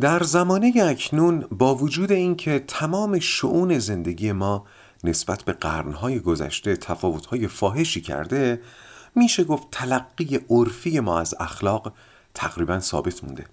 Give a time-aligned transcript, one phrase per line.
[0.00, 4.66] در زمانه اکنون با وجود اینکه تمام شعون زندگی ما
[5.04, 8.60] نسبت به قرنهای گذشته تفاوتهای فاحشی کرده
[9.14, 11.92] میشه گفت تلقی عرفی ما از اخلاق
[12.34, 13.46] تقریبا ثابت مونده.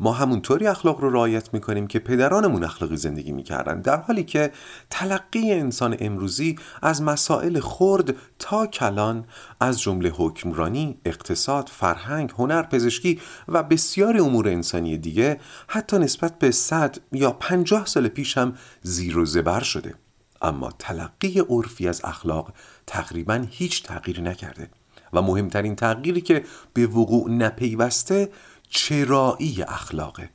[0.00, 4.52] ما همونطوری اخلاق رو رعایت می‌کنیم که پدرانمون اخلاقی زندگی می‌کردن در حالی که
[4.90, 9.24] تلقی انسان امروزی از مسائل خرد تا کلان
[9.60, 16.50] از جمله حکمرانی، اقتصاد، فرهنگ، هنر، پزشکی و بسیاری امور انسانی دیگه حتی نسبت به
[16.50, 19.94] صد یا پنجاه سال پیش هم زیر و زبر شده.
[20.42, 22.52] اما تلقی عرفی از اخلاق
[22.86, 24.70] تقریبا هیچ تغییری نکرده
[25.12, 28.28] و مهمترین تغییری که به وقوع نپیوسته
[28.70, 30.30] چرایی اخلاقه.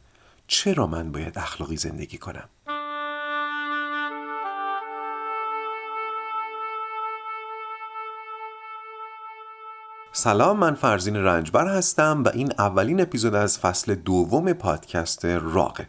[0.48, 2.50] چرا من باید اخلاقی زندگی کنم؟
[10.12, 15.88] سلام من فرزین رنجبر هستم و این اولین اپیزود از فصل دوم پادکست راقه.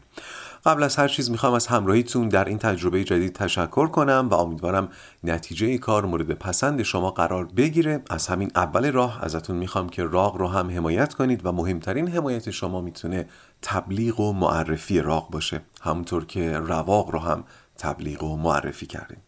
[0.66, 4.88] قبل از هر چیز می‌خوام از همراهیتون در این تجربه جدید تشکر کنم و امیدوارم
[5.24, 8.02] نتیجه کار مورد پسند شما قرار بگیره.
[8.10, 12.50] از همین اول راه ازتون می‌خوام که راق رو هم حمایت کنید و مهمترین حمایت
[12.50, 13.28] شما می‌تونه
[13.62, 15.60] تبلیغ و معرفی راق باشه.
[15.82, 17.44] همونطور که رواق رو هم
[17.78, 19.22] تبلیغ و معرفی کردیم.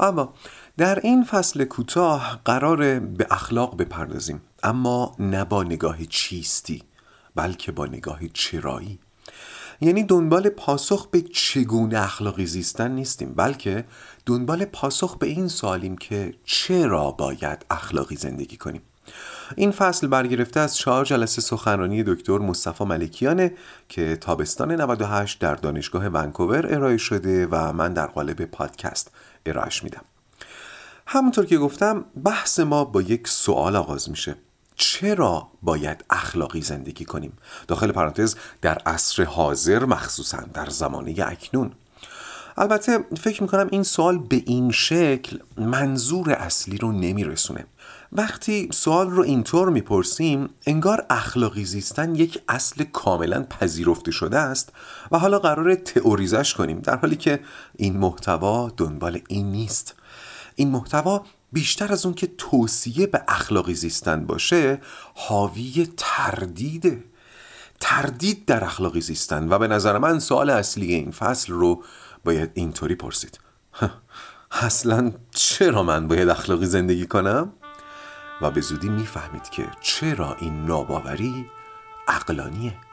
[0.00, 0.34] اما
[0.76, 4.42] در این فصل کوتاه قرار به اخلاق بپردازیم.
[4.62, 6.82] اما نه با نگاه چیستی
[7.34, 8.98] بلکه با نگاه چرایی.
[9.80, 13.84] یعنی دنبال پاسخ به چگونه اخلاقی زیستن نیستیم بلکه
[14.26, 18.82] دنبال پاسخ به این سوالیم که چرا باید اخلاقی زندگی کنیم.
[19.56, 23.52] این فصل برگرفته از چهار جلسه سخنرانی دکتر مصطفی ملکیانه
[23.88, 29.10] که تابستان 98 در دانشگاه ونکوور ارائه شده و من در قالب پادکست
[29.46, 30.02] ارائهش میدم.
[31.06, 34.36] همونطور که گفتم بحث ما با یک سوال آغاز میشه.
[34.76, 37.32] چرا باید اخلاقی زندگی کنیم؟
[37.68, 41.72] داخل پرانتز در عصر حاضر مخصوصا در زمانه اکنون.
[42.58, 47.66] البته فکر می‌کنم این سوال به این شکل منظور اصلی رو نمیرسونه.
[48.12, 54.72] وقتی سوال رو اینطور می‌پرسیم انگار اخلاقی زیستن یک اصل کاملا پذیرفته شده است
[55.12, 57.40] و حالا قرار تئوریزش کنیم در حالی که
[57.76, 59.94] این محتوا دنبال این نیست.
[60.54, 61.24] این محتوا
[61.56, 64.80] بیشتر از اون که توصیه به اخلاقی زیستن باشه
[65.14, 67.04] حاوی تردیده.
[67.80, 69.48] تردید در اخلاقی زیستن.
[69.48, 71.84] و به نظر من سوال اصلی این فصل رو
[72.24, 73.40] باید اینطوری پرسید.
[74.50, 77.52] اصلا چرا من باید اخلاقی زندگی کنم؟
[78.42, 81.46] و به زودی می‌فهمید که چرا این ناباوری
[82.08, 82.85] عقلانیه.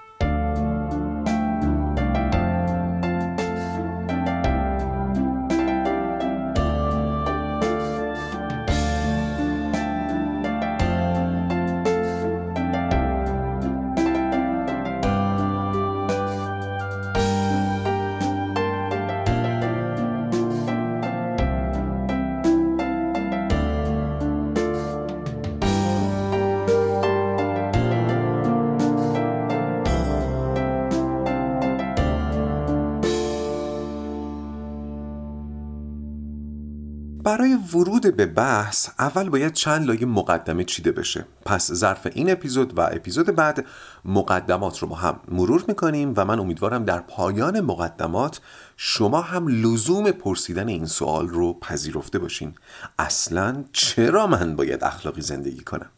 [37.38, 41.26] برای ورود به بحث اول باید چند لایه مقدمه چیده بشه.
[41.46, 43.66] پس ظرف این اپیزود و اپیزود بعد
[44.06, 48.42] مقدمات رو با هم مرور می‌کنیم و من امیدوارم در پایان مقدمات
[48.78, 52.56] شما هم لزوم پرسیدن این سوال رو پذیرفته باشین.
[53.00, 55.90] اصلا چرا من باید اخلاقی زندگی کنم؟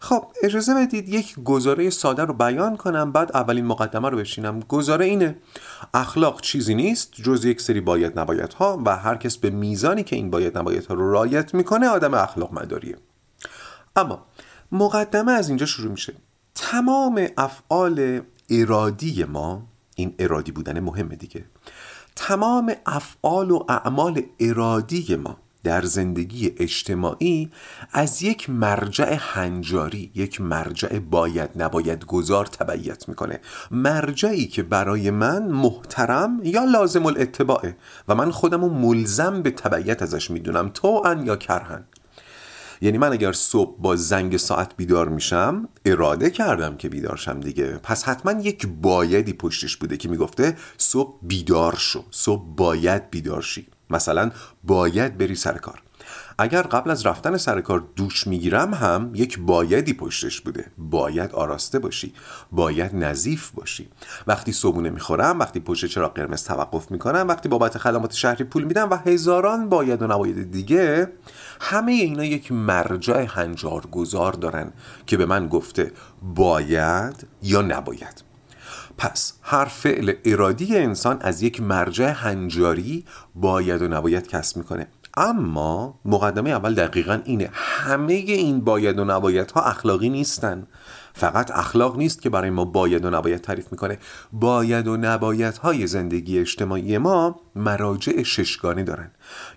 [0.00, 4.60] خب اجازه بدید یک گزاره ساده رو بیان کنم بعد اولین مقدمه رو بشینم.
[4.60, 5.36] گزاره اینه
[5.94, 10.16] اخلاق چیزی نیست جز یک سری باید نباید ها و هر کس به میزانی که
[10.16, 12.96] این باید نباید ها رو رایت می‌کنه آدم اخلاق مداریه
[13.96, 14.26] اما
[14.72, 16.14] مقدمه از اینجا شروع میشه.
[16.54, 18.20] تمام افعال
[18.50, 19.62] ارادی ما
[19.94, 21.44] این ارادی بودن مهمه دیگه.
[22.16, 27.50] تمام افعال و اعمال ارادی ما در زندگی اجتماعی
[27.92, 33.40] از یک مرجع هنجاری یک مرجع باید نباید گذار تبعیت می‌کنه.
[33.70, 37.76] مرجعی که برای من محترم یا لازم الاتباعه
[38.08, 41.84] و من خودم رو ملزم به تبعیت ازش می‌دونم تو یا کرهن
[42.80, 47.66] یعنی من اگر صبح با زنگ ساعت بیدار میشم اراده کردم که بیدار شم دیگه.
[47.66, 53.75] پس حتما یک بایدی پشتش بوده که می‌گفته صبح بیدار شو صبح باید بیدار شی.
[53.90, 54.30] مثلا
[54.64, 55.82] باید بری سر کار.
[56.38, 60.66] اگر قبل از رفتن سر کار دوش می‌گیرم هم یک بایدی پشتش بوده.
[60.78, 62.12] باید آراسته باشی.
[62.52, 63.88] باید نظیف باشی.
[64.26, 68.90] وقتی صبونه می‌خورم وقتی پشت چرا قرمز توقف می‌کنم وقتی بابت خدمات شهری پول میدم
[68.90, 71.12] و هزاران باید و نباید دیگه
[71.60, 74.72] همه اینا یک مرجع هنجارگذار دارن
[75.06, 75.92] که به من گفته
[76.22, 78.25] باید یا نباید.
[78.98, 83.04] پس هر فعل ارادی انسان از یک مرجع هنجاری
[83.34, 84.88] باید و نباید کسب می‌کنه.
[85.16, 87.50] اما مقدمه اول دقیقا اینه.
[87.52, 90.66] همه این باید و نباید ها اخلاقی نیستن.
[91.14, 93.98] فقط اخلاق نیست که برای ما باید و نباید تعریف می‌کنه.
[94.32, 99.10] باید و نباید های زندگی اجتماعی ما مراجع ششگانه دارن.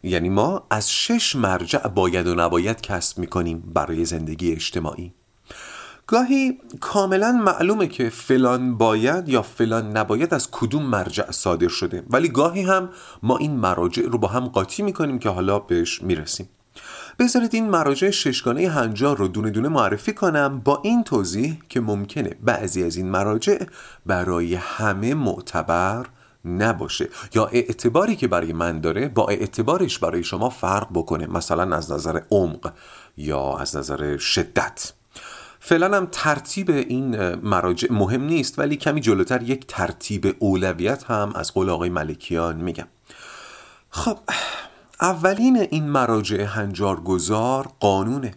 [0.04, 5.14] یعنی ما از شش مرجع باید و نباید کسب می‌کنیم برای زندگی اجتماعی.
[6.10, 12.04] گاهی کاملا معلومه که فلان باید یا فلان نباید از کدوم مرجع صادر شده.
[12.10, 12.90] ولی گاهی هم
[13.24, 16.50] ما این مراجع رو با هم قاطی می‌کنیم که حالا بهش می‌رسیم.
[17.20, 22.36] بذارید این مراجع ششگانه هنجار رو دونه دونه معرفی کنم با این توضیح که ممکنه
[22.44, 23.58] بعضی از این مراجع
[24.06, 26.06] برای همه معتبر
[26.46, 27.10] نباشه.
[27.36, 31.28] یا اعتباری که برای من داره با اعتبارش برای شما فرق بکنه.
[31.28, 32.74] مثلا از نظر عمق
[33.18, 34.99] یا از نظر شدت.
[35.60, 41.54] فعلا هم ترتیب این مراجع مهم نیست ولی کمی جلوتر یک ترتیب اولویت هم از
[41.54, 42.88] قول آقای ملکیان میگم.
[43.90, 44.18] خب
[45.02, 48.34] اولین این مراجع هنجارگذار قانونه.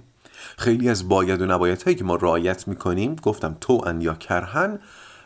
[0.57, 4.79] خیلی از باید و نباید هایی که ما رعایت می‌کنیم گفتم تو ان یا کرهن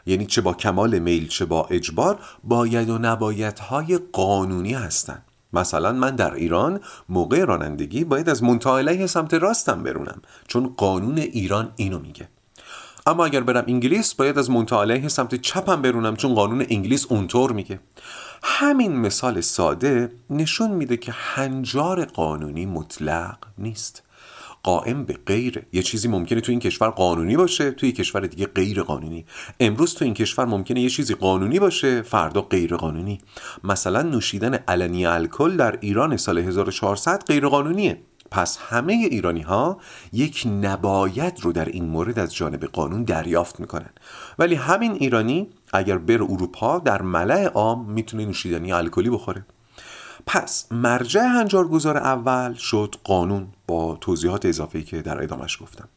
[0.06, 5.25] یعنی چه با کمال میل چه با اجبار باید و نباید های قانونی هستند
[5.56, 11.72] مثلا من در ایران موقع رانندگی باید از منتها سمت راستم برونم چون قانون ایران
[11.76, 12.28] اینو میگه.
[13.06, 17.80] اما اگر برم انگلیس باید از منتها سمت چپم برونم چون قانون انگلیس اونطور میگه.
[18.42, 24.02] همین مثال ساده نشون میده که هنجار قانونی مطلق نیست.
[24.66, 25.66] قائم به غیره.
[25.72, 29.24] یه چیزی ممکنه تو این کشور قانونی باشه توی کشور دیگه غیر قانونی
[29.60, 33.18] امروز تو این کشور ممکنه یه چیزی قانونی باشه فردا غیر قانونی
[33.64, 37.98] مثلا نوشیدن علنی الکل در ایران سال 1400 غیر قانونیه
[38.30, 39.78] پس همه ایرانی ها
[40.12, 43.90] یک نباید رو در این مورد از جانب قانون دریافت می‌کنن.
[44.38, 49.46] ولی همین ایرانی اگر بر اروپا در ملع عام می‌تونه نوشیدنی الکلی بخوره.
[50.26, 55.88] پس مرجع هنجارگذار اول شد قانون با توضیحات اضافه‌ای که در ادامش گفتم.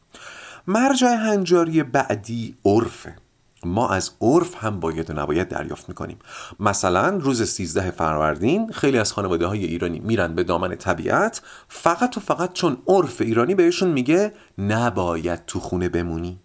[0.66, 3.16] مرجع هنجاری بعدی عرفه.
[3.64, 6.18] ما از عرف هم باید و نباید دریافت می‌کنیم.
[6.60, 12.20] مثلا روز 13 فروردین خیلی از خانواده های ایرانی میرن به دامن طبیعت فقط و
[12.20, 16.40] فقط چون عرف ایرانی بهشون میگه نباید تو خونه بمونی.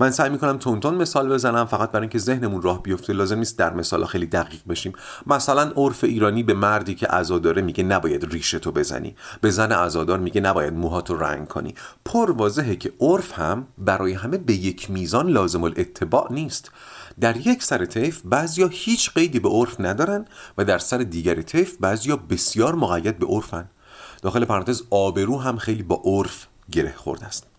[0.00, 3.12] من سعی می‌کنم تونتون مثال بزنم فقط برای اینکه ذهنمون راه بیفته.
[3.12, 4.92] لازم نیست در مثال خیلی دقیق بشیم.
[5.26, 9.16] مثلا عرف ایرانی به مردی که عزا داره میگه نباید ریشه تو بزنی.
[9.40, 11.74] به زن عزادار میگه نباید موهاتو رنگ کنی.
[12.04, 16.70] پر واضحه که عرف هم برای همه به یک میزان لازم الاتباع نیست.
[17.20, 20.24] در یک سر طیف بعضیا هیچ قیدی به عرف ندارن
[20.58, 23.68] و در سر دیگر طیف بعضیا بسیار مقید به عرفن.
[24.22, 27.49] داخل پرانتز آبرو هم خیلی با عرف گره خورده است.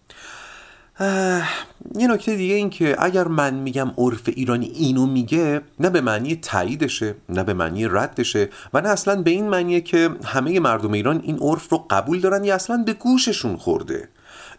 [1.96, 6.36] یه نکته دیگه این که اگر من میگم عرف ایرانی اینو میگه نه به معنی
[6.36, 11.22] تاییدشه نه به معنی ردشه و نه اصلا به این معنیه که همه مردم ایران
[11.24, 14.10] این عرف رو قبول دارن یا اصلا به گوششون خورده.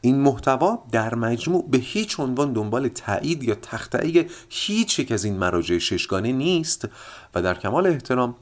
[0.01, 5.37] این محتوا در مجموع به هیچ عنوان دنبال تایید یا تختعی هیچ یک از این
[5.37, 6.89] مراجع ششگانه نیست
[7.35, 8.35] و در کمال احترام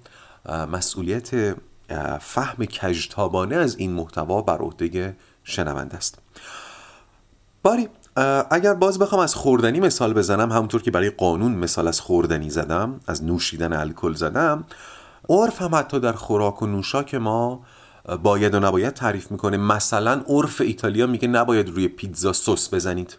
[0.73, 1.57] مسئولیت
[2.21, 6.19] فهم کجتابانه از این محتوا بر عهده شنونده است.
[7.63, 7.89] باری
[8.51, 13.01] اگر باز بخوام از خوردنی مثال بزنم همونطور که برای قانون مثال از خوردنی زدم
[13.07, 14.65] از نوشیدن الکل زدم
[15.29, 17.65] عرف هم حتی در خوراک و نوشاک ما
[18.23, 19.57] باید و نباید تعریف می‌کنه.
[19.57, 23.17] مثلا عرف ایتالیا میگه نباید روی پیتزا سس بزنید.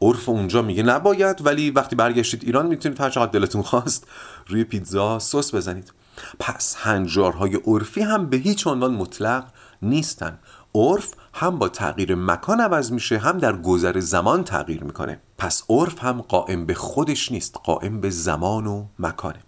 [0.00, 4.06] عرف اونجا میگه نباید ولی وقتی برگشتید ایران می‌تونید هر چقدر دلتون خواست
[4.46, 5.92] روی پیتزا سس بزنید.
[6.38, 9.44] پس هنجارهای عرفی هم به هیچ عنوان مطلق
[9.82, 10.38] نیستن.
[10.74, 15.20] عرف هم با تغییر مکان عوض میشه هم در گذر زمان تغییر می‌کنه.
[15.38, 19.38] پس عرف هم قائم به خودش نیست قائم به زمان و مکانه.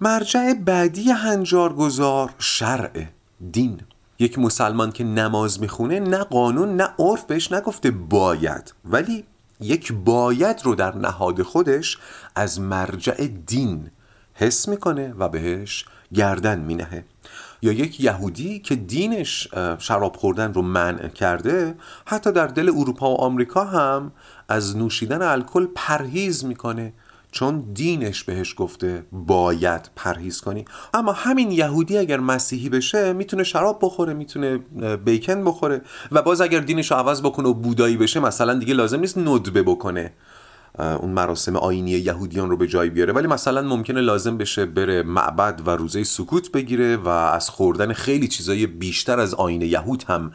[0.00, 3.04] مرجع بعدی هنجارگذار شرع
[3.52, 3.80] دین.
[4.18, 8.74] یک مسلمان که نماز می‌خونه نه قانون نه عرف بهش نگفته باید.
[8.84, 9.24] ولی
[9.60, 11.98] یک باید رو در نهاد خودش
[12.34, 13.90] از مرجع دین
[14.34, 17.04] حس می‌کنه و بهش گردن مینهه.
[17.62, 19.48] یا یک یهودی که دینش
[19.78, 21.74] شراب خوردن رو منع کرده
[22.04, 24.12] حتی در دل اروپا و آمریکا هم
[24.48, 26.92] از نوشیدن الکل پرهیز می‌کنه
[27.32, 30.64] چون دینش بهش گفته باید پرهیز کنی.
[30.94, 34.58] اما همین یهودی اگر مسیحی بشه می‌تونه شراب بخوره می‌تونه
[35.04, 35.82] بیکن بخوره.
[36.12, 39.62] و باز اگر دینش رو عوض بکنه و بودایی بشه مثلا دیگه لازم نیست ندبه
[39.62, 40.12] بکنه.
[40.78, 43.12] اون مراسم آینی یهودیان رو به جای بیاره.
[43.12, 48.28] ولی مثلا ممکنه لازم بشه بره معبد و روزه سکوت بگیره و از خوردن خیلی
[48.28, 50.32] چیزای بیشتر از آین یهود هم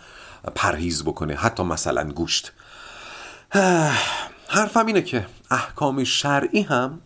[0.56, 1.36] پرهیز بکنه.
[1.36, 2.54] حتی مثلا گوشت.
[4.48, 7.00] حرفم اینه که احکام شرعی هم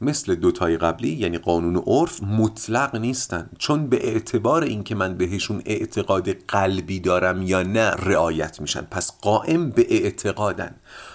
[0.00, 3.50] مثل دوتای قبلی یعنی قانون عرف مطلق نیستن.
[3.58, 8.80] چون به اعتبار اینکه من بهشون اعتقاد قلبی دارم یا نه رعایت میشن.
[8.80, 10.74] پس قائم به اعتقادن.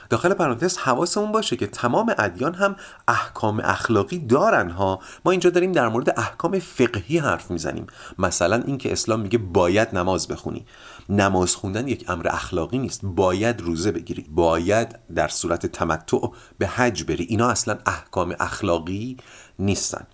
[0.09, 2.75] داخل پرانتز حواسمون باشه که تمام ادیان هم
[3.07, 4.99] احکام اخلاقی دارن ها.
[5.25, 7.87] ما اینجا داریم در مورد احکام فقهی حرف می‌زنیم.
[8.19, 10.65] مثلا اینکه اسلام میگه باید نماز بخونی.
[11.09, 13.01] نماز خوندن یک امر اخلاقی نیست.
[13.03, 14.25] باید روزه بگیری.
[14.29, 17.23] باید در صورت تمتع به حج بری.
[17.23, 19.17] اینا اصلا احکام اخلاقی
[19.59, 20.07] نیستن.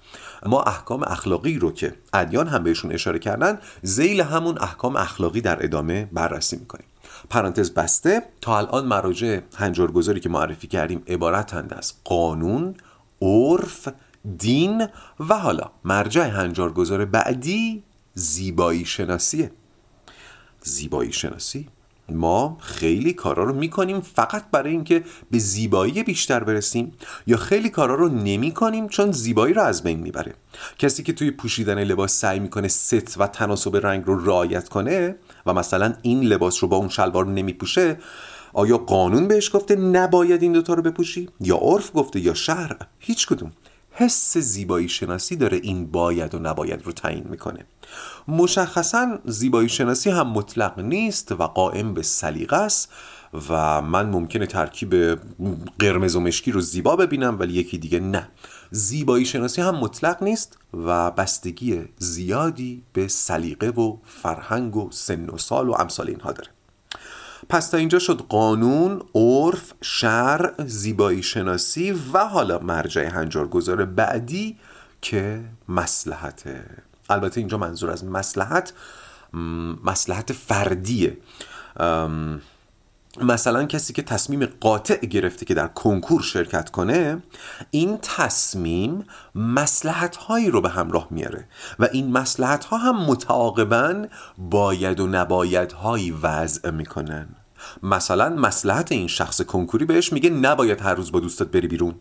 [0.45, 5.63] ما احکام اخلاقی رو که ادیان هم بهشون اشاره کردن زیل همون احکام اخلاقی در
[5.63, 6.85] ادامه بررسی می‌کنیم.
[7.29, 8.21] پرانتز بسته.
[8.41, 12.75] تا الان مراجع هنجارگذاری که معرفی کردیم عبارتند از قانون
[13.21, 13.87] عرف
[14.37, 14.87] دین
[15.19, 19.51] و حالا مرجع هنجارگذار بعدی زیبایی شناسیه.
[20.61, 21.67] زیبایی شناسی؟
[22.09, 26.93] ما خیلی کارا رو می‌کنیم فقط برای اینکه به زیبایی بیشتر برسیم
[27.27, 30.33] یا خیلی کارا رو نمی‌کنیم چون زیبایی رو از بین می‌بره.
[30.79, 35.53] کسی که توی پوشیدن لباس سعی می‌کنه ست و تناسب رنگ رو رعایت کنه و
[35.53, 37.97] مثلا این لباس رو با اون شلوار نمیپوشه
[38.53, 43.27] آیا قانون بهش گفته نباید این دوتا رو بپوشی؟ یا عرف گفته یا شرع هیچ
[43.27, 43.51] کدوم.
[43.95, 47.65] حس زیبایی شناسی داره این باید و نباید رو تعیین می‌کنه.
[48.27, 52.89] مشخصا زیبایی شناسی هم مطلق نیست و قائم به سلیقه است
[53.49, 55.19] و من ممکنه ترکیب
[55.79, 58.27] قرمز و مشکی رو زیبا ببینم ولی یکی دیگه نه.
[58.71, 65.37] زیبایی شناسی هم مطلق نیست و بستگی زیادی به سلیقه و فرهنگ و سن و
[65.37, 66.52] سال و امثال اینها داره.
[67.49, 74.57] پس تا اینجا شد قانون، عرف، شرع، زیبایی شناسی و حالا مرجع هنجارگذار بعدی
[75.01, 76.65] که مسلحته.
[77.09, 78.73] البته اینجا منظور از مسلحت
[79.83, 81.17] مسلحت فردیه.
[83.21, 87.23] مثلا کسی که تصمیم قاطع گرفته که در کنکور شرکت کنه
[87.71, 89.05] این تصمیم
[89.35, 91.47] مسلحت هایی رو به همراه میاره
[91.79, 94.05] و این مسلحت ها هم متعاقبا
[94.37, 97.27] باید و نباید هایی وضع می‌کنن.
[97.83, 101.95] مثلا مسلحت این شخص کنکوری بهش میگه نباید هر روز با دوستت بری بیرون.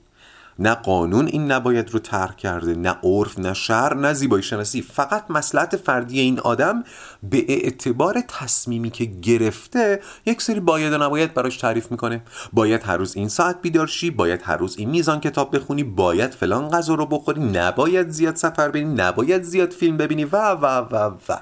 [0.58, 4.82] نه قانون این نباید رو ترک کرده نه عرف نه شر نه زیبایی شناسی.
[4.82, 6.84] فقط مسلحت فردی این آدم
[7.22, 12.22] به اعتبار تصمیمی که گرفته یک سری باید و نباید براش تعریف می‌کنه.
[12.52, 16.30] باید هر روز این ساعت بیدار شی باید هر روز این میزان کتاب بخونی باید
[16.30, 20.96] فلان غذا رو بخوری نباید زیاد سفر بری نباید زیاد فیلم ببینی و و و
[21.28, 21.36] و.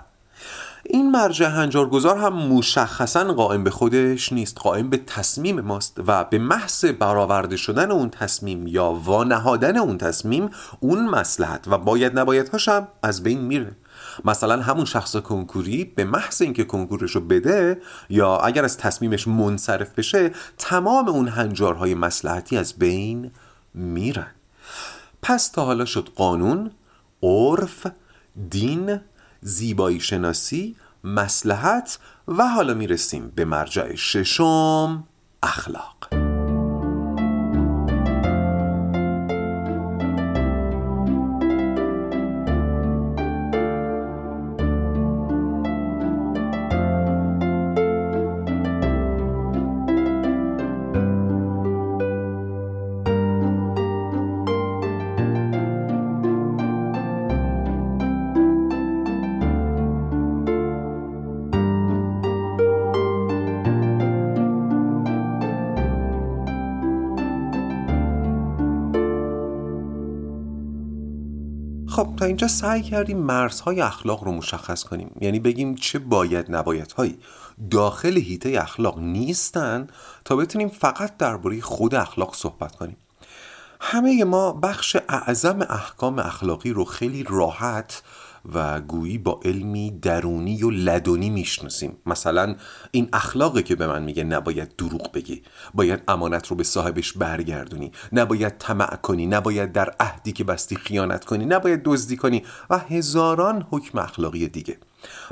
[0.92, 6.38] این مرجع هنجارگذار هم مشخصا قائم به خودش نیست قائم به تصمیم ماست و به
[6.38, 12.88] محض برآورده شدن اون تصمیم یا وانهادن اون تصمیم اون مسلحت و باید نبایدهاش هم
[13.02, 13.76] از بین میره.
[14.24, 19.98] مثلا همون شخص کنکوری به محض اینکه کنکورش رو بده یا اگر از تصمیمش منصرف
[19.98, 23.30] بشه تمام اون هنجارهای مسلحتی از بین
[23.74, 24.30] میرن
[25.22, 26.70] پس تا حالا شد قانون
[27.22, 27.86] عرف
[28.50, 29.00] دین
[29.40, 35.04] زیبایی شناسی مسلحت و حالا می‌رسیم به مرجع ششم
[35.42, 36.19] اخلاق.
[72.40, 75.10] اینجا سعی کردیم مرزهای اخلاق رو مشخص کنیم.
[75.20, 77.18] یعنی بگیم چه باید نباید هایی
[77.70, 79.86] داخل هیته اخلاق نیستن
[80.24, 82.96] تا بتونیم فقط درباره خود اخلاق صحبت کنیم.
[83.80, 88.02] همه ما بخش اعظم احکام اخلاقی رو خیلی راحت
[88.54, 91.96] و گویی با علمی درونی و لدونی می‌شناسیم.
[92.06, 92.56] مثلا
[92.90, 95.42] این اخلاقی که به من میگه نباید دروغ بگی
[95.74, 101.24] باید امانت رو به صاحبش برگردونی نباید طمع کنی نباید در عهدی که بستی خیانت
[101.24, 104.78] کنی نباید دزدی کنی و هزاران حکم اخلاقی دیگه.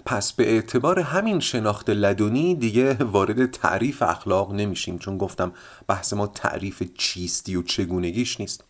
[0.06, 5.52] پس به اعتبار همین شناخت لدونی دیگه وارد تعریف اخلاق نمیشیم چون گفتم
[5.88, 8.64] بحث ما تعریف چیستی و چگونگیش نیست.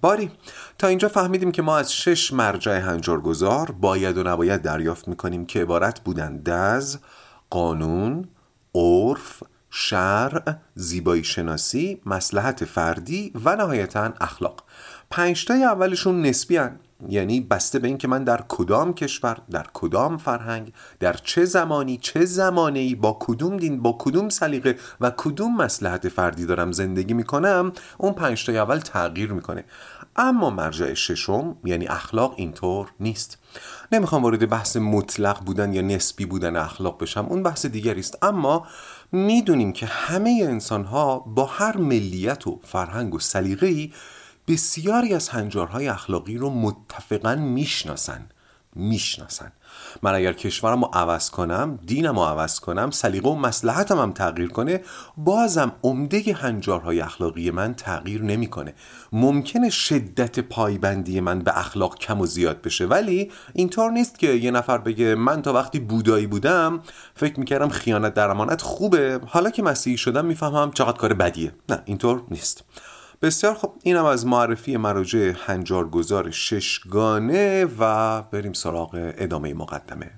[0.00, 0.30] باری
[0.78, 5.62] تا اینجا فهمیدیم که ما از شش مرجع هنجارگذار باید و نباید دریافت می‌کنیم که
[5.62, 6.98] عبارت بودند از
[7.50, 8.28] قانون،
[8.74, 14.64] عرف، شرع، زیبایی شناسی، مسلحت فردی و نهایتا اخلاق
[15.10, 16.80] پنجتای اولشون نسبی هن.
[17.08, 22.24] یعنی بسته به اینکه من در کدام کشور در کدام فرهنگ در چه زمانی چه
[22.24, 27.72] زمانه ای با کدوم دین با کدوم سلیقه و کدوم مسلحت فردی دارم زندگی می‌کنم
[27.98, 29.64] اون پنج تا اول تغییر می‌کنه.
[30.16, 33.38] اما مرجع ششم یعنی اخلاق اینطور نیست.
[33.92, 38.24] نمی‌خوام وارد بحث مطلق بودن یا نسبی بودن اخلاق بشم اون بحث دیگری است.
[38.24, 38.66] اما
[39.12, 43.92] می‌دونیم که همه انسان ها با هر ملیت و فرهنگ و سلیقه‌ای
[44.48, 48.26] بسیاری از هنجارهای اخلاقی رو متفقا می‌شناسن
[48.76, 49.52] می‌شناسن.
[50.02, 54.48] من اگر کشورم رو عوض کنم دینم رو عوض کنم سلیقه و مسلحتم هم تغییر
[54.48, 54.80] کنه
[55.16, 58.74] بازم عمده هنجارهای اخلاقی من تغییر نمی‌کنه.
[59.12, 64.50] ممکنه شدت پایبندی من به اخلاق کم و زیاد بشه ولی اینطور نیست که یه
[64.50, 66.80] نفر بگه من تا وقتی بودایی بودم
[67.14, 69.20] فکر می‌کردم خیانت در امانت خوبه.
[69.26, 71.52] حالا که مسیحی شدم می‌فهمم چقدر کار بدیه.
[71.68, 72.64] نه اینطور نیست.
[73.22, 80.10] بسیار خب اینم از معرفی مراجع هنجارگذار ششگانه و بریم سراغ ادامه مقدمه.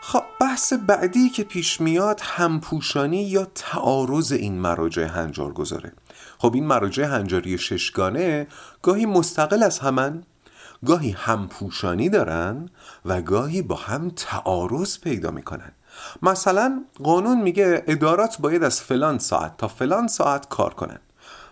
[0.00, 5.92] خب بحث بعدی که پیش میاد همپوشانی یا تعارض این مراجع هنجار گذاره
[6.38, 8.46] خب این مراجع هنجاری ششگانه
[8.82, 10.22] گاهی مستقل از همن
[10.86, 12.68] گاهی همپوشانی دارن
[13.04, 15.72] و گاهی با هم تعارض پیدا می‌کنن.
[16.22, 20.98] مثلا قانون میگه ادارات باید از فلان ساعت تا فلان ساعت کار کنن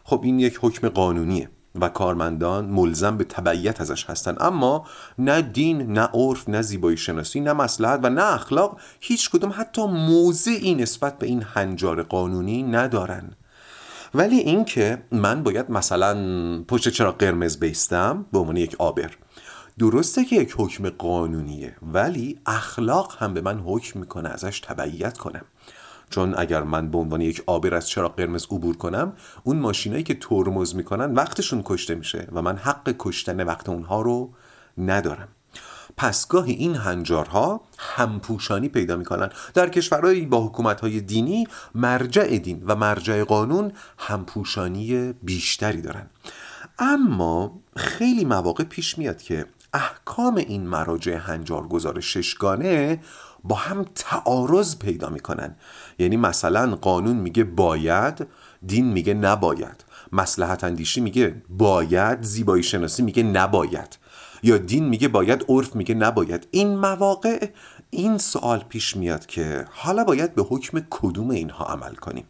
[0.05, 1.51] خب این یک حکم قانونیه
[1.81, 4.87] و کارمندان ملزم به تبعیت ازش هستن اما
[5.19, 9.87] نه دین نه عرف نه زیبایی شناسی نه مسلحت و نه اخلاق هیچ کدوم حتی
[9.87, 13.33] موضعی نسبت به این هنجار قانونی ندارن.
[14.15, 16.17] ولی اینکه من باید مثلا
[16.69, 19.11] پشت چرا قرمز بیستم به عنوان یک آبر.
[19.79, 25.45] درسته که یک حکم قانونیه ولی اخلاق هم به من حکم می‌کنه ازش تبعیت کنم.
[26.11, 29.13] چون اگر من به عنوان یک آبر از چراغ قرمز عبور کنم
[29.45, 34.33] اون ماشینایی که ترمز می‌کنن وقتشون کشته میشه و من حق کشتن وقت اونها رو
[34.79, 35.29] ندارم.
[35.97, 39.31] پس گاهی این هنجارها همپوشانی پیدا می‌کنن.
[39.55, 46.07] در کشورهایی با حکومتهای دینی مرجع دین و مرجع قانون همپوشانی بیشتری دارن.
[46.79, 53.01] اما خیلی مواقع پیش میاد که احکام این مراجع هنجارگذار ششگانه
[53.45, 55.57] با هم تعارض پیدا می‌کنن.
[55.99, 58.27] یعنی مثلا قانون میگه باید
[58.67, 59.85] دین میگه نباید.
[60.13, 63.99] مسلحت اندیشی میگه باید زیبایی شناسی میگه نباید.
[64.43, 66.49] یا دین میگه باید عرف میگه نباید.
[66.51, 67.49] این مواقع
[67.91, 72.25] این سوال پیش میاد که حالا باید به حکم کدوم اینها عمل کنیم؟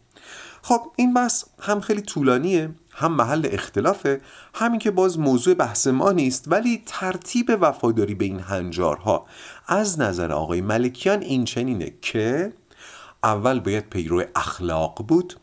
[0.61, 2.69] خب این بحث هم خیلی طولانیه.
[2.99, 4.21] هم محل اختلافه
[4.53, 9.25] همین که باز موضوع بحث ما نیست ولی ترتیب وفاداری به این هنجارها.
[9.67, 12.53] از نظر آقای ملکیان این چنینه که
[13.23, 15.33] اول باید پیرو اخلاق بود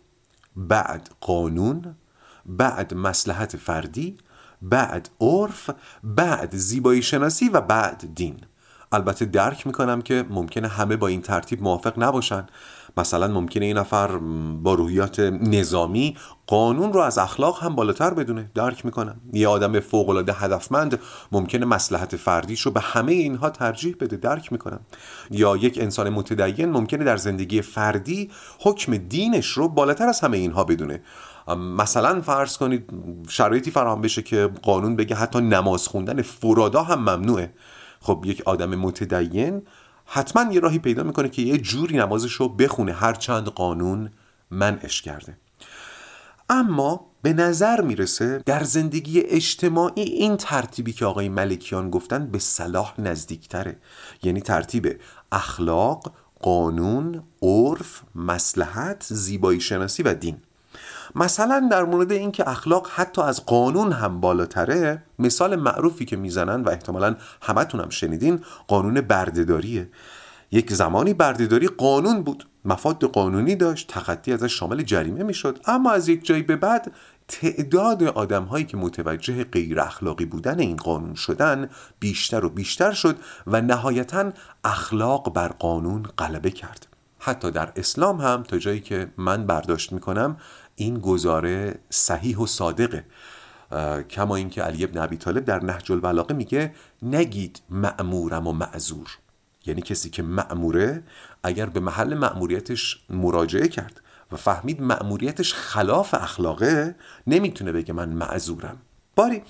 [0.56, 1.94] بعد قانون
[2.46, 4.16] بعد مسلحت فردی
[4.62, 5.70] بعد عرف
[6.04, 8.40] بعد زیبایی شناسی و بعد دین.
[8.94, 12.46] البته درک می‌کنم که ممکنه همه با این ترتیب موافق نباشن.
[12.96, 14.07] مثلا ممکنه این نفر
[14.62, 18.50] با روحیات نظامی قانون رو از اخلاق هم بالاتر بدونه.
[18.54, 19.20] درک می‌کنم.
[19.33, 20.98] یه آدم فوق العاده هدفمند
[21.33, 24.16] ممکنه مسلحت فردیش رو به همه اینها ترجیح بده.
[24.16, 24.80] درک می‌کنم.
[25.30, 28.30] یا یک انسان متدین ممکنه در زندگی فردی
[28.61, 31.02] حکم دینش رو بالاتر از همه اینها بدونه.
[31.78, 32.90] مثلا فرض کنید
[33.28, 37.52] شرایطی فراهم بشه که قانون بگه حتی نماز خوندن فرادا هم ممنوعه.
[38.04, 39.62] خب یک آدم متدین
[40.06, 42.92] حتما یه راهی پیدا می‌کنه که یه جوری نمازش رو بخونه.
[42.92, 44.10] هر چند قانون
[44.50, 45.38] منعش کرده.
[46.48, 53.00] اما به نظر می‌رسه در زندگی اجتماعی این ترتیبی که آقای ملکیان گفتن به صلاح
[53.00, 53.76] نزدیکتره.
[54.22, 55.00] یعنی ترتیب
[55.32, 60.36] اخلاق، قانون، عرف، مسلحت، زیبایی شناسی و دین.
[61.14, 66.68] مثلا در مورد اینکه اخلاق حتی از قانون هم بالاتره مثال معروفی که می‌زنن و
[66.68, 69.88] احتمالا همتون هم شنیدین قانون بردهداریه.
[70.50, 75.59] یک زمانی بردهداری قانون بود مفاد قانونی داشت تخطی ازش شامل جریمه می‌شد.
[75.66, 76.92] اما از یک جایی به بعد
[77.29, 81.68] تعداد آدم هایی که متوجه غیر اخلاقی بودن این قانون شدن
[82.00, 84.33] بیشتر و بیشتر شد و نهایتا
[84.64, 86.87] اخلاق بر قانون غلبه کرد.
[87.18, 90.37] حتی در اسلام هم تا جایی که من برداشت می‌کنم
[90.76, 93.04] این گزاره صحیح و صادقه.
[94.10, 99.18] کما اینکه علی ابن ابی طالب در نهج البلاغه میگه نگید معمورم و معذور.
[99.66, 101.02] یعنی کسی که معموره
[101.42, 104.00] اگر به محل معموریتش مراجعه کرد
[104.32, 106.94] و فهمید معموریتش خلاف اخلاقه
[107.26, 108.76] نمی‌تونه بگه من معذورم.
[109.16, 109.42] باری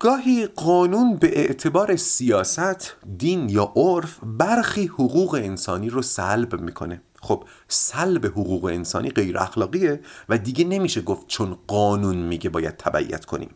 [0.00, 7.00] گاهی قانون به اعتبار سیاست دین یا عرف برخی حقوق انسانی رو سلب می‌کنه.
[7.24, 13.24] خب سلب حقوق انسانی غیر اخلاقیه و دیگه نمیشه گفت چون قانون میگه باید تبعیت
[13.24, 13.50] کنیم.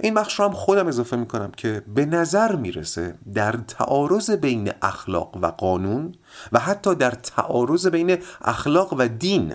[0.00, 5.36] این بخش رو هم خودم اضافه می‌کنم که به نظر می‌رسه در تعارض بین اخلاق
[5.36, 6.14] و قانون
[6.52, 9.54] و حتی در تعارض بین اخلاق و دین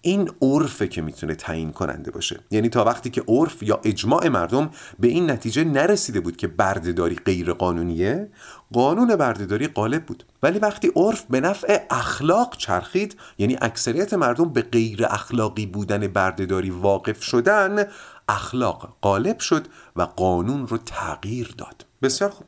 [0.00, 2.40] این عرفه که می‌تونه تعیین کننده باشه.
[2.50, 7.14] یعنی تا وقتی که عرف یا اجماع مردم به این نتیجه نرسیده بود که بردهداری
[7.14, 8.28] غیر قانونیه
[8.72, 10.24] قانون بردهداری غالب بود.
[10.42, 16.70] ولی وقتی عرف به نفع اخلاق چرخید یعنی اکثریت مردم به غیر اخلاقی بودن بردهداری
[16.70, 17.86] واقف شدن
[18.28, 19.66] اخلاق غالب شد
[19.96, 21.86] و قانون رو تغییر داد.
[22.02, 22.46] بسیار خوب.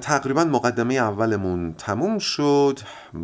[0.00, 2.78] تقریبا مقدمه اولمون تموم شد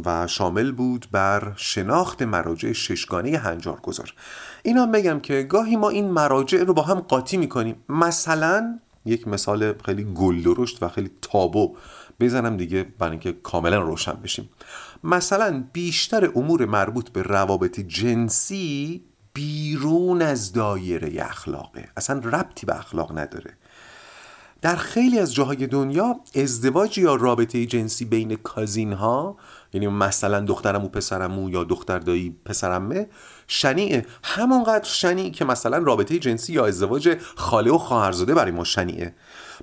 [0.04, 4.12] و شامل بود بر شناخت مراجع ششگانه هنجار گذار
[4.62, 7.76] اینا بگم که گاهی ما این مراجع رو با هم قاطی می‌کنیم.
[7.88, 11.76] مثلا یک مثال خیلی گل درشت و خیلی تابو
[12.20, 14.50] بزنم دیگه برای اینکه کاملا روشن بشیم.
[15.04, 21.88] مثلا بیشتر امور مربوط به روابط جنسی بیرون از دایره اخلاقه.
[21.96, 23.56] اصلا ربطی به اخلاق نداره.
[24.64, 29.36] در خیلی از جاهای دنیا ازدواج یا رابطه جنسی بین کازین ها
[29.72, 33.06] یعنی مثلا دخترمو پسرمو یا دختر دایی پسرمه
[33.46, 34.06] شنیعه.
[34.22, 39.14] همانقدر شنیع که مثلا رابطه جنسی یا ازدواج خاله و خواهرزاده برای ما شنیعه.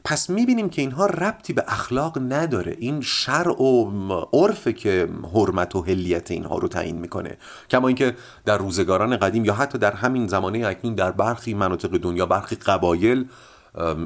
[0.03, 2.75] پس می‌بینیم که اینها ربطی به اخلاق نداره.
[2.79, 3.91] این شرع و
[4.33, 7.37] عرفه که حرمت و هلیت اینها رو تعیین می‌کنه.
[7.69, 12.25] کما اینکه در روزگاران قدیم یا حتی در همین زمانه اکنون در برخی مناطق دنیا
[12.25, 13.25] برخی قبایل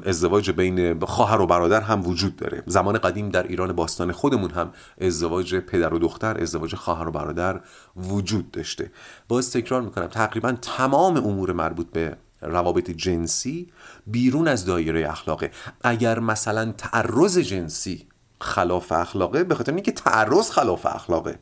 [0.05, 2.63] ازدواج بین خواهر و برادر هم وجود داره.
[2.65, 7.61] زمان قدیم در ایران باستان خودمون هم ازدواج پدر و دختر ازدواج خواهر و برادر
[7.95, 8.91] وجود داشته.
[9.27, 13.71] باز تکرار می‌کنم تقریبا تمام امور مربوط به روابط جنسی
[14.07, 15.51] بیرون از دایره اخلاقه.
[15.83, 18.07] اگر مثلا تعرض جنسی
[18.41, 21.39] خلاف اخلاقه به خاطر اینکه تعرض خلاف اخلاقه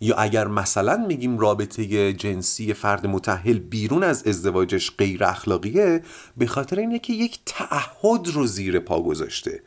[0.00, 6.02] یا اگر مثلا میگیم رابطه جنسی فرد متحل بیرون از ازدواجش غیر اخلاقیه
[6.36, 9.62] به خاطر اینه که یک تعهد رو زیر پا گذاشته.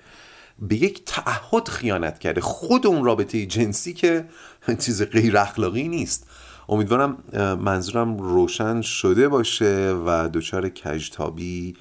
[0.59, 2.41] به یک تعهد خیانت کرده.
[2.41, 4.25] خود اون رابطه جنسی که
[4.85, 6.27] چیز غیر اخلاقی نیست.
[6.69, 7.17] امیدوارم
[7.59, 11.73] منظورم روشن شده باشه و دچار کجتابی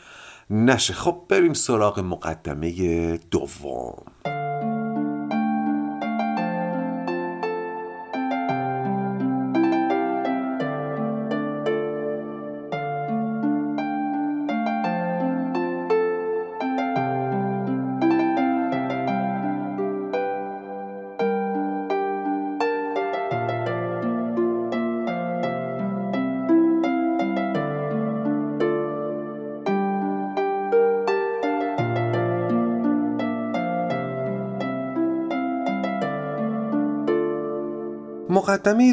[0.50, 0.94] نشه.
[0.94, 4.29] خب بریم سراغ مقدمه دوم.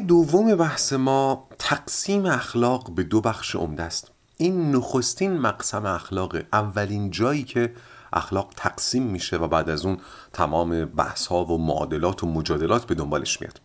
[0.08, 4.12] دوم بحث ما تقسیم اخلاق به دو بخش عمده است.
[4.38, 7.74] این نخستین مقسم اخلاق اولین جایی که
[8.14, 9.98] اخلاق تقسیم میشه و بعد از اون
[10.34, 13.62] تمام بحث ها و معادلات و مجادلات به دنبالش میاد.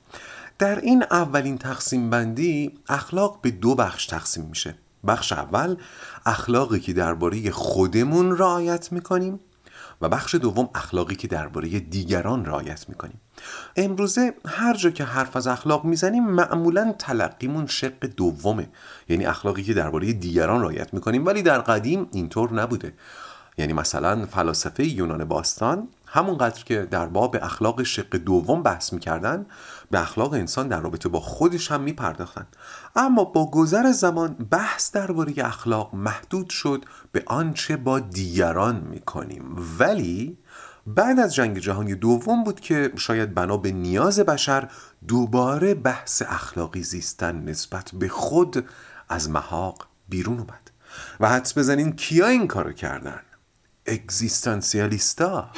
[0.59, 4.75] در این اولین تقسیم بندی اخلاق به دو بخش تقسیم میشه.
[5.07, 5.77] بخش اول
[6.27, 9.41] اخلاقی که درباره خودمون رعایت می‌کنیم.
[10.03, 13.21] و بخش دوم اخلاقی که درباره دیگران رعایت می‌کنیم.
[13.77, 18.69] امروزه هر جا که حرف از اخلاق می‌زنیم معمولا تلقیمون شق دومه.
[19.09, 22.95] یعنی اخلاقی که درباره دیگران رعایت می‌کنیم ولی در قدیم اینطور نبوده.
[23.59, 29.47] یعنی مثلا فلاسفه یونان باستان همونقدر که در باب اخلاق شق دوم بحث می‌کردن
[29.91, 32.47] به اخلاق انسان در رابطه با خودش هم میپرداختن.
[32.97, 39.57] اما با گذر زمان بحث درباره اخلاق محدود شد به آنچه با دیگران می‌کنیم.
[39.79, 40.39] ولی
[40.87, 44.69] بعد از جنگ جهانی دوم بود که شاید بنا به نیاز بشر
[45.09, 48.65] دوباره بحث اخلاقی زیستن نسبت به خود
[49.09, 50.71] از محاق بیرون اومد.
[51.21, 53.21] و حدس بزنین کیا این کارو کردن؟
[53.87, 55.51] اگزیستانسیالیستا.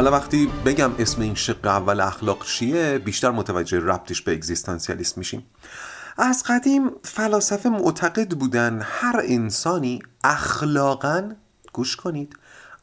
[0.00, 5.46] حالا وقتی بگم اسم این شق اول اخلاق چیه بیشتر متوجه ربطش به اگزیستانسیالیست میشیم.
[6.18, 11.32] از قدیم فلاسفه معتقد بودن هر انسانی اخلاقا
[11.72, 12.36] گوش کنید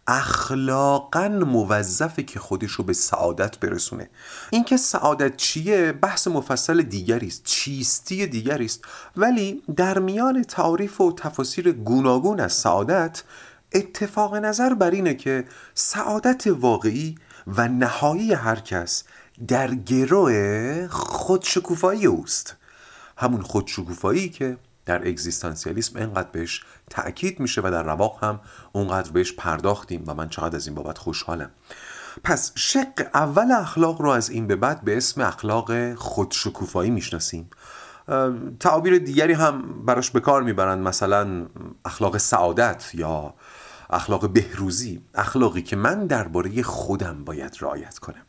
[0.08, 4.10] اخلاقا موظفه که خودش رو به سعادت برسونه.
[4.50, 8.86] اینکه سعادت چیه بحث مفصل دیگری است چیستی دیگری است.
[9.16, 13.24] ولی در میان تعریف و تفاسیر گوناگون از سعادت
[13.74, 17.16] اتفاق نظر بر اینه که سعادت واقعی
[17.48, 19.04] و نهایی هر کس
[19.48, 22.56] در گروه خودشکوفایی اوست.
[23.18, 28.40] همون خودشکوفایی که در اگزیستانسیالیسم انقدر بهش تأکید میشه و در رواق هم
[28.72, 31.50] اونقدر بهش پرداختیم و من چقدر از این بابت خوشحالم.
[32.24, 37.50] پس شق اول اخلاق رو از این به بعد به اسم اخلاق خودشکوفایی می‌شناسیم.
[38.60, 41.46] تعابیر دیگری هم براش به کار می‌برند مثلا
[41.86, 43.34] اخلاق سعادت یا
[43.90, 48.22] اخلاق بهروزی اخلاقی که من درباره خودم باید رعایت کنم.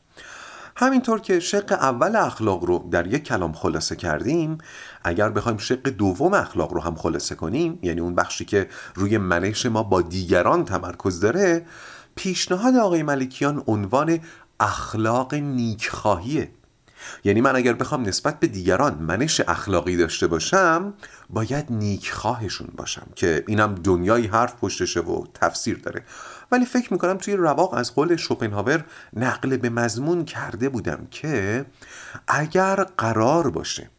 [0.76, 4.58] همینطور که شق اول اخلاق رو در یک کلام خلاصه کردیم
[5.04, 9.66] اگر بخوایم شق دوم اخلاق رو هم خلاصه کنیم یعنی اون بخشی که روی منش
[9.66, 11.66] ما با دیگران تمرکز داره
[12.14, 14.20] پیشنهاد آقای ملکیان عنوان
[14.60, 16.50] اخلاق نیکخواهیه.
[17.24, 20.94] یعنی من اگر بخوام نسبت به دیگران منش اخلاقی داشته باشم
[21.30, 26.02] باید نیکخواهشون باشم که اینم دنیای حرف پشتشه و تفسیر داره.
[26.52, 31.64] ولی فکر می‌کنم توی رواق از قول شوپنهاور نقل به مضمون کرده بودم که
[32.28, 33.90] اگر قرار باشه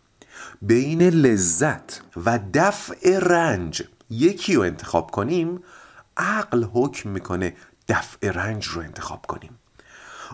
[0.61, 5.63] بین لذت و دفع رنج یکی رو انتخاب کنیم
[6.17, 7.53] عقل حکم می‌کنه
[7.87, 9.58] دفع رنج رو انتخاب کنیم.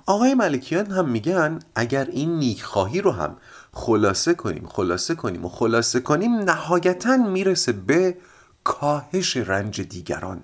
[0.08, 3.38] آقای ملکیان هم میگن اگر این نیکخواهی رو هم
[3.72, 8.18] خلاصه کنیم خلاصه کنیم و خلاصه کنیم نهایتا می‌رسه به
[8.64, 10.42] کاهش رنج دیگران.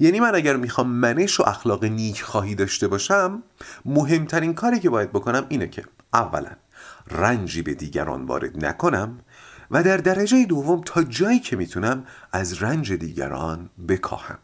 [0.00, 3.42] یعنی من اگر می‌خوام منش و اخلاق نیک خواهی داشته باشم
[3.84, 6.50] مهمترین کاری که باید بکنم اینه که اولا
[7.10, 9.18] رنجی به دیگران وارد نکنم
[9.70, 14.38] و در درجه دوم تا جایی که می‌تونم از رنج دیگران بکاهم.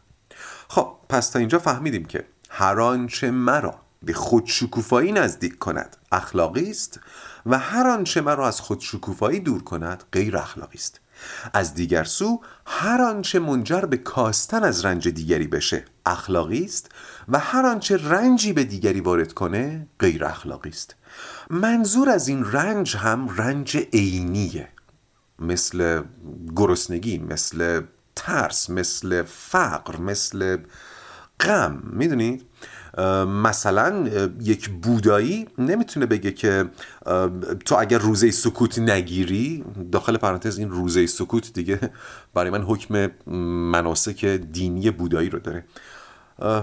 [0.67, 6.99] خب پس تا اینجا فهمیدیم که هر آنچه مرا به خودشکوفایی نزدیک کند اخلاقی است
[7.45, 10.99] و هر آنچه مرا از خودشکوفایی دور کند غیر اخلاقی است.
[11.53, 16.91] از دیگر سو هر آنچه منجر به کاستن از رنج دیگری بشه اخلاقی است
[17.29, 20.95] و هر آنچه رنجی به دیگری وارد کنه غیر اخلاقی است.
[21.49, 24.69] منظور از این رنج هم رنج عینیه.
[25.39, 26.03] مثل
[26.55, 27.81] گرسنگی مثل
[28.15, 30.57] ترس مثل فقر مثل
[31.39, 32.48] غم می‌دونید؟
[33.43, 34.09] مثلا
[34.41, 36.69] یک بودایی نمی‌تونه بگه که
[37.65, 41.79] تو اگر روزه سکوت نگیری داخل پرانتز این روزه سکوت دیگه
[42.33, 43.11] برای من حکم
[43.71, 45.65] مناسک دینی بودایی رو داره.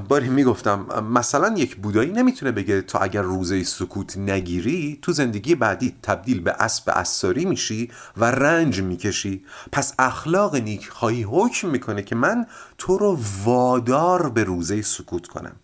[0.08, 5.94] باری می‌گفتم مثلا یک بودایی نمی‌تونه بگه تو اگر روزه سکوت نگیری تو زندگی بعدی
[6.02, 9.44] تبدیل به اسب اساری میشی و رنج می‌کشی.
[9.72, 12.46] پس اخلاق نیک خواهی حکم می‌کنه که من
[12.78, 15.56] تو رو وادار به روزه سکوت کنم.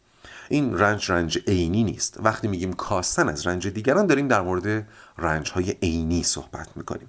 [0.53, 2.19] این رنج رنج عینی نیست.
[2.23, 4.87] وقتی میگیم کاستن از رنج دیگران داریم در مورد
[5.19, 7.09] رنج های عینی صحبت می‌کنیم.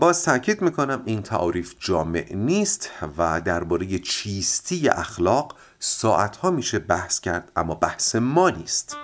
[0.00, 7.20] باز تاکید می‌کنم این تعریف جامع نیست و درباره چیستی اخلاق ساعت ها میشه بحث
[7.20, 8.96] کرد اما بحث ما نیست.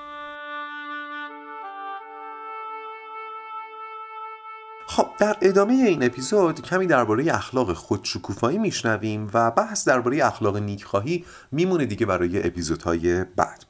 [4.95, 11.25] خب در ادامه این اپیزود کمی درباره اخلاق خودشکوفایی میشنویم و بحث درباره اخلاق نیکخواهی
[11.53, 13.65] میمونه دیگه برای اپیزودهای بعد.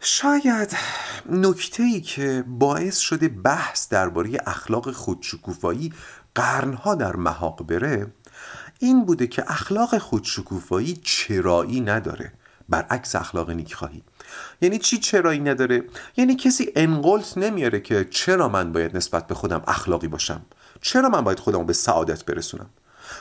[0.00, 0.76] شاید
[1.30, 5.92] نکته ای که باعث شده بحث درباره اخلاق خودشکوفایی
[6.34, 8.06] قرنها در محاق بره
[8.78, 12.32] این بوده که اخلاق خودشکوفایی چرایی نداره.
[12.68, 14.02] برعکس اخلاق نیکخواهی
[14.60, 15.82] یعنی چی چرایی نداره؟
[16.16, 20.42] یعنی کسی انقلت نمیاره که چرا من باید نسبت به خودم اخلاقی باشم؟
[20.80, 22.70] چرا من باید خودم به سعادت برسونم؟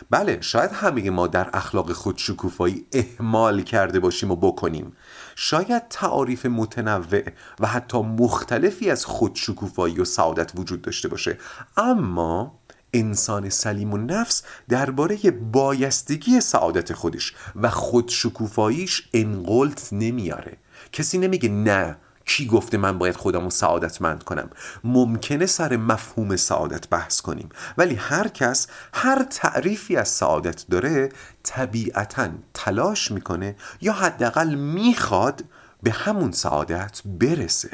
[0.09, 4.95] بله شاید همه ما در اخلاق خودشکوفایی اهمال کرده باشیم و بکنیم.
[5.35, 7.23] شاید تعاریف متنوع
[7.59, 11.37] و حتی مختلفی از خودشکوفایی و سعادت وجود داشته باشه.
[11.77, 12.60] اما
[12.93, 20.57] انسان سلیم و نفس درباره بایستگی سعادت خودش و خودشکوفاییش انقلت نمیاره.
[20.91, 24.49] کسی نمیگه نه کی گفته من باید خودم رو سعادتمند کنم؟
[24.83, 31.09] ممکنه سر مفهوم سعادت بحث کنیم ولی هر کس هر تعریفی از سعادت داره
[31.43, 35.43] طبیعتا تلاش می‌کنه یا حداقل می‌خواد
[35.83, 37.71] به همون سعادت برسه.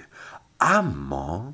[0.59, 1.53] اما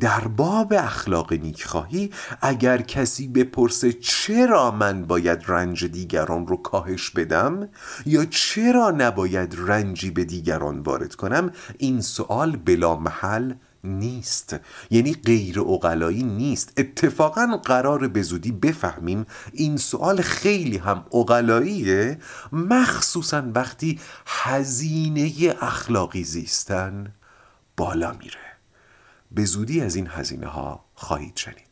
[0.00, 7.68] در باب اخلاق نیکخواهی اگر کسی بپرسه چرا من باید رنج دیگران رو کاهش بدم
[8.06, 13.52] یا چرا نباید رنجی به دیگران وارد کنم این سوال بلا محل
[13.86, 14.56] نیست.
[14.90, 16.72] یعنی غیر اقلایی نیست.
[16.76, 22.18] اتفاقا قرار به زودی بفهمیم این سوال خیلی هم اقلاییه
[22.52, 27.12] مخصوصا وقتی هزینه اخلاقی زیستن
[27.76, 28.45] بالا میره.
[29.36, 31.65] به زودی از این هزینه ها خواهید شنید.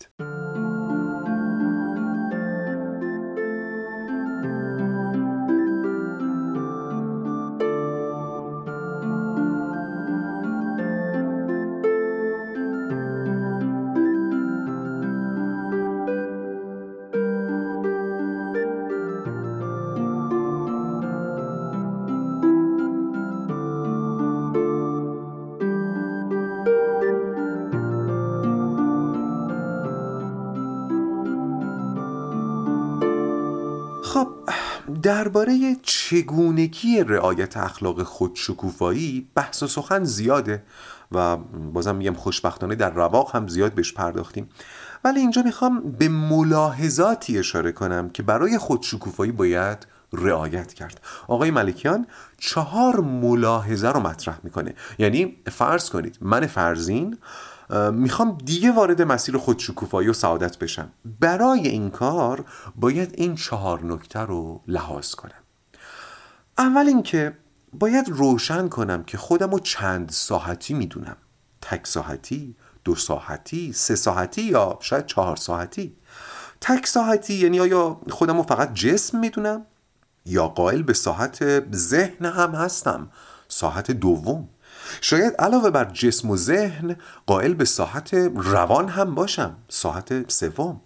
[35.34, 40.62] درباره چگونگی رعایت اخلاق خودشکوفایی بحث و سخن زیاده
[41.12, 41.36] و
[41.72, 44.48] بازم میگم خوشبختانه در رواق هم زیاد بهش پرداختیم.
[45.04, 51.00] ولی اینجا می‌خوام به ملاحظاتی اشاره کنم که برای خودشکوفایی باید رعایت کرد.
[51.28, 52.06] آقای ملکیان
[52.38, 54.74] چهار ملاحظه رو مطرح می‌کنه.
[54.98, 57.18] یعنی فرض کنید من فرزین
[57.92, 60.90] می‌خوام دیگه وارد مسیر خودشکوفایی و سعادت بشم.
[61.20, 62.44] برای این کار
[62.76, 65.42] باید این چهار نکته رو لحاظ کنم.
[66.58, 67.36] اول اینکه
[67.72, 71.16] باید روشن کنم که خودم رو چند ساعتی می‌دونم.
[71.60, 75.96] تک ساعتی دو ساعتی سه ساعتی یا شاید چهار ساعتی.
[76.60, 79.66] تک ساعتی یعنی آیا خودم رو فقط جسم می‌دونم
[80.26, 83.10] یا قائل به ساعت ذهن هم هستم؟
[83.48, 84.48] ساعت دوم.
[85.00, 90.80] شاید علاوه بر جسم و ذهن قائل به ساعت روان هم باشم ساعت سوم.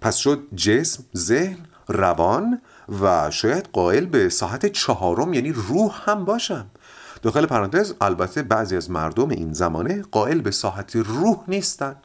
[0.00, 1.58] پس شد جسم ذهن
[1.88, 2.60] روان
[3.02, 6.66] و شاید قائل به ساعت چهارم یعنی روح هم باشم.
[7.22, 11.96] داخل پرانتز البته بعضی از مردم این زمانه قائل به ساعت روح نیستن.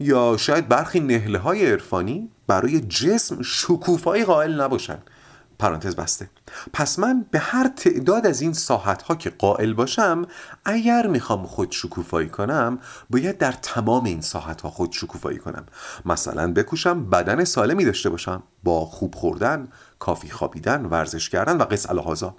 [0.00, 4.98] یا شاید برخی نهله های عرفانی برای جسم شکوفایی قائل نباشن.
[5.60, 6.30] پرانتز بسته.
[6.72, 10.26] پس من به هر تعداد از این ساحت ها که قائل باشم
[10.64, 12.78] اگر می‌خوام خود شکوفایی کنم
[13.10, 15.66] باید در تمام این ساحت ها خود شکوفایی کنم.
[16.04, 18.42] مثلا بکوشم بدن سالمی داشته باشم.
[18.64, 19.68] با خوب خوردن
[19.98, 22.34] کافی خوابیدن ورزش کردن و قص الهازا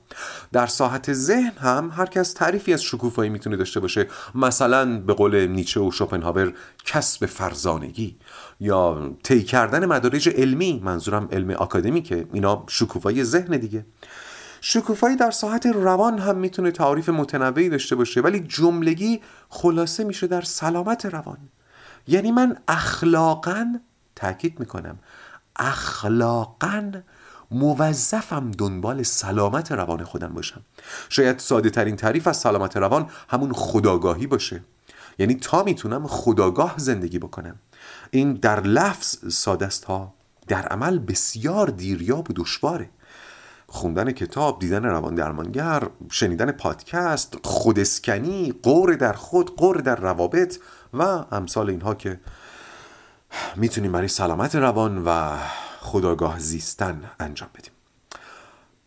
[0.52, 4.08] در ساحت ذهن هم هر کس تعریفی از شکوفایی می‌تونه داشته باشه.
[4.36, 6.54] مثلا به قول نیچه و شوپنهاور
[6.86, 8.18] کسب فرزانگی.
[8.62, 13.86] یا طی کردن مدارج علمی منظورم علم آکادمی که اینا شکوفایی ذهن دیگه.
[14.62, 20.42] شکوفایی در ساحت روان هم می‌تونه تعریف متنوعی داشته باشه ولی جملگی خلاصه میشه در
[20.42, 21.38] سلامت روان.
[22.08, 23.80] یعنی من اخلاقا
[24.16, 25.00] تاکید می‌کنم
[25.56, 26.92] اخلاقا
[27.52, 30.62] موظفم دنبال سلامت روان خودم باشم.
[31.10, 34.64] شاید ساده ترین تعریف از سلامت روان همون خداگاهی باشه.
[35.20, 37.56] یعنی تا می‌تونم خداگاه زندگی بکنم.
[38.12, 40.14] این در لفظ ساده است ها
[40.48, 42.90] در عمل بسیار دیریاب و دشواره.
[43.68, 50.58] خوندن کتاب دیدن روان درمانگر شنیدن پادکست خودسکنی قور در خود قور در روابط
[50.94, 52.20] و امثال اینها که
[53.56, 55.38] می‌تونیم برای سلامت روان و
[55.80, 57.72] خداگاه زیستن انجام بدیم.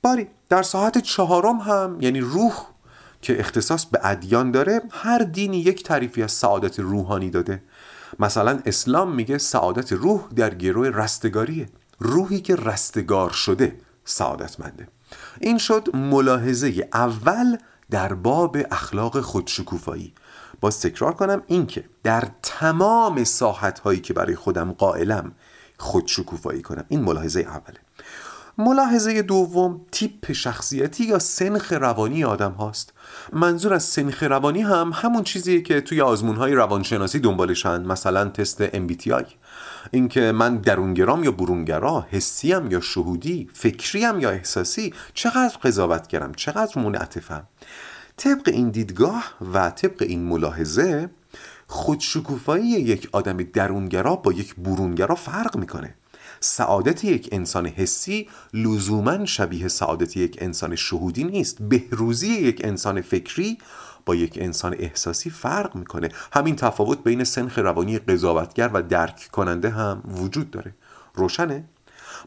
[0.02, 2.54] باری در ساعت چهارم هم یعنی روح
[3.22, 7.62] که اختصاص به ادیان داره هر دینی یک تعریفی از سعادت روحانی داده.
[8.18, 11.68] مثلا اسلام میگه سعادت روح در گروه رستگاریه.
[11.98, 14.88] روحی که رستگار شده سعادتمنده.
[15.40, 17.56] این شد ملاحظه اول
[17.90, 20.14] در باب اخلاق خودشکوفایی.
[20.60, 25.32] باز تکرار کنم اینکه در تمام ساحت هایی که برای خودم قائلم
[25.78, 26.84] خودشکوفایی کنم.
[26.88, 27.80] این ملاحظه اوله.
[28.58, 32.92] ملاحظه دوم تیپ شخصیتی یا سنخ روانی آدم هاست.
[33.32, 38.66] منظور از سنخ روانی هم همون چیزیه که توی آزمون های روانشناسی دنبالشن مثلا تست
[38.66, 39.24] MBTI
[39.90, 47.48] اینکه من درونگرام یا برونگرا حسیم یا شهودی فکریم یا احساسی چقدر قضاوتگرم چقدر منعطفم
[48.16, 51.10] طبق این دیدگاه و طبق این ملاحظه
[51.66, 55.94] خودشکوفایی یک آدم درونگرا با یک برونگرا فرق می‌کنه.
[56.44, 61.62] سعادت یک انسان حسی لزوما شبیه سعادت یک انسان شهودی نیست.
[61.62, 63.58] بهروزی یک انسان فکری
[64.06, 66.08] با یک انسان احساسی فرق می‌کنه.
[66.32, 70.74] همین تفاوت بین سنخ روانی قضاوتگر و درک کننده هم وجود داره.
[71.14, 71.64] روشنه؟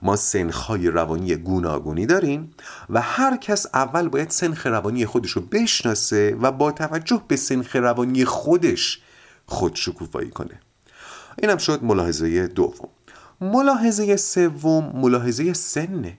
[0.02, 2.52] ما سنخهای روانی گوناگونی داریم
[2.90, 7.76] و هر کس اول باید سنخ روانی خودش رو بشناسه و با توجه به سنخ
[7.76, 9.02] روانی خودش
[9.46, 10.60] خود شکوفایی کنه.
[11.38, 12.90] اینم شد ملاحظه دوم.
[13.42, 16.18] ملاحظه سوم ملاحظه سنه.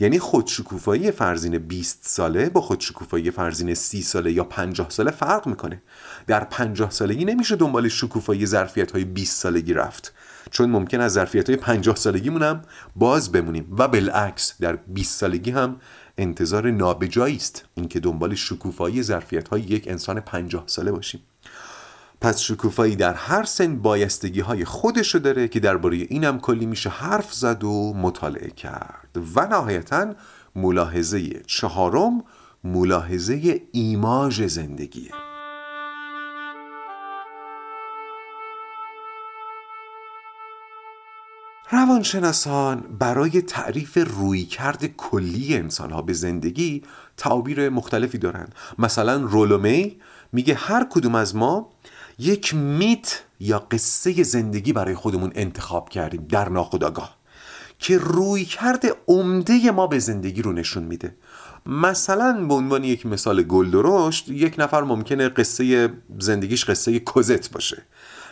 [0.00, 5.82] یعنی خودشکوفایی فرزین 20 ساله با خودشکوفایی فرزین 30 ساله یا 50 ساله فرق می‌کنه.
[6.26, 10.14] در 50 سالگی نمیشه دنبال شکوفایی ظرفیت های 20 سالگی رفت.
[10.50, 12.62] چون ممکن از ظرفیت های 50 سالگی مونم
[12.96, 15.76] باز بمونیم و بالعکس در 20 سالگی هم
[16.18, 21.20] انتظار نابجایی است اینکه دنبال شکوفایی ظرفیت های یک انسان 50 ساله باشیم.
[22.24, 27.34] پس شکوفایی در هر سن بایستگی های خودشو داره که درباره اینم کلی میشه حرف
[27.34, 29.18] زد و مطالعه کرد.
[29.36, 30.14] و نهایتا
[30.56, 32.24] ملاحظه چهارم
[32.64, 35.10] ملاحظه ایماژ زندگیه.
[41.70, 46.82] روانشناسان برای تعریف رویکرد کلی انسانها به زندگی
[47.16, 48.54] تعابیر مختلفی دارند.
[48.78, 50.00] مثلا رولومی
[50.32, 51.70] میگه هر کدوم از ما
[52.18, 57.16] یک میت یا قصه زندگی برای خودمون انتخاب کردیم در ناخودآگاه
[57.78, 61.16] که روی کرده عمده ما به زندگی رو نشون میده.
[61.66, 67.82] مثلا به عنوان یک مثال گل درشت یک نفر ممکنه قصه زندگیش قصه کوزت باشه.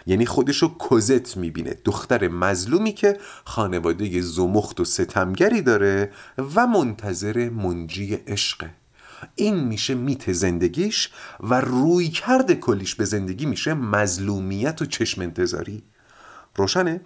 [0.07, 6.13] یعنی خودشو کوزت می‌بینه دختر مظلومی که خانواده زمخت و ستمگری داره
[6.55, 8.82] و منتظر منجی عشقه.
[9.35, 11.11] این میشه میت زندگیش
[11.41, 15.83] و روی کرده کلیش به زندگی میشه مظلومیت و چشم انتظاری
[16.57, 17.01] روشنه؟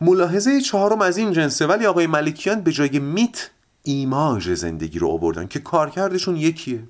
[0.00, 3.50] ملاحظه چهارم از این جنسه ولی آقای ملکیان به جای میت
[3.82, 6.82] ایماژ زندگی رو آوردن که کارکردشون یکیه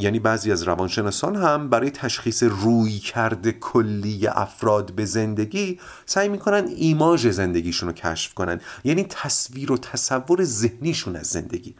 [0.00, 6.66] یعنی بعضی از روانشناسان هم برای تشخیص روی کرده کلی افراد به زندگی سعی می‌کنن
[6.76, 11.74] ایماژ زندگیشون رو کشف کنن یعنی تصویر و تصور ذهنیشون از زندگی.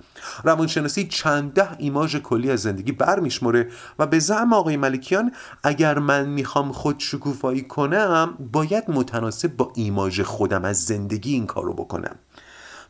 [0.45, 6.29] روانشناسی چند ده ایماژ کلی از زندگی برمیشمره و به زعم آقای ملکیان اگر من
[6.29, 12.17] می‌خوام خود شکوفایی کنم باید متناسب با ایماژ خودم از زندگی این کارو بکنم.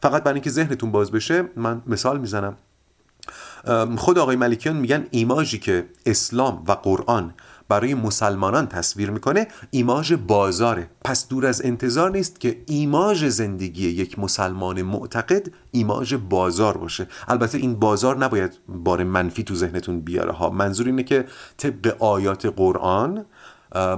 [0.03, 2.57] فقط برای اینکه ذهنتون باز بشه من مثال می‌زنم.
[3.97, 7.35] خود آقای ملکیان میگن ایماژی که اسلام و قرآن
[7.69, 10.91] برای مسلمانان تصویر می‌کنه ایماژ بازاره.
[11.05, 17.07] پس دور از انتظار نیست که ایماژ زندگی یک مسلمان معتقد ایماژ بازار باشه.
[17.29, 20.51] البته این بازار نباید بار منفی تو ذهنتون بیاره ها.
[20.51, 21.25] منظور اینه که
[21.57, 23.25] طبق آیات قرآن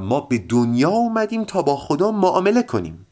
[0.00, 3.06] ما به دنیا اومدیم تا با خدا معامله کنیم.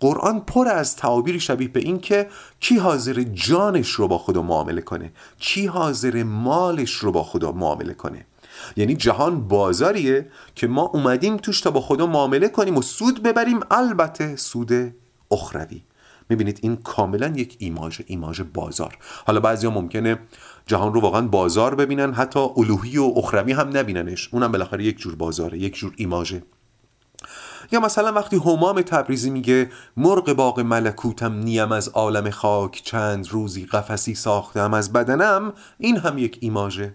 [0.00, 2.28] قرآن پر از تعابیری شبیه به این که
[2.60, 7.94] کی حاضر جانش رو با خدا معامله کنه؟ کی حاضر مالش رو با خدا معامله
[7.94, 8.26] کنه؟
[8.76, 13.60] یعنی جهان بازاریه که ما اومدیم توش تا با خدا معامله کنیم و سود ببریم.
[13.70, 14.72] البته سود
[15.30, 15.82] اخروی.
[16.28, 18.98] می‌بینید این کاملا یک ایماژ ایماژ بازار.
[19.26, 20.18] حالا بعضی ها ممکنه
[20.66, 24.28] جهان رو واقعا بازار ببینن حتی الوهی و اخروی هم نبیننش.
[24.32, 26.42] اونم بالاخره یک جور بازاره یک جور ایماژه.
[27.72, 33.66] یا مثلا وقتی همام تبریزی میگه مرغ باغ ملکوتم نیم از عالم خاک چند روزی
[33.66, 36.94] قفسی ساختم از بدنم این هم یک ایماژه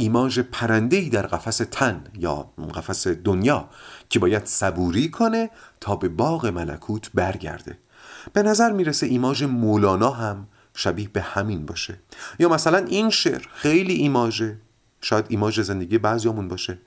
[0.00, 3.68] ایماژ پرندهی در قفس تن یا قفس دنیا
[4.08, 5.50] که باید صبوری کنه
[5.80, 7.78] تا به باغ ملکوت برگرده.
[8.32, 11.98] به نظر می‌رسه ایماژ مولانا هم شبیه به همین باشه.
[12.38, 14.58] یا مثلا این شعر خیلی ایماژه.
[15.00, 16.78] شاید ایماژ زندگی بعضیامون باشه.